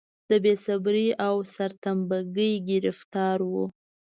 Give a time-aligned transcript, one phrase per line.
[0.29, 3.53] د بې صبرۍ او سرتمبه ګۍ ګرفتار و.